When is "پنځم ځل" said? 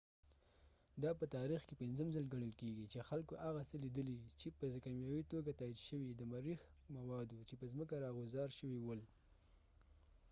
1.81-2.25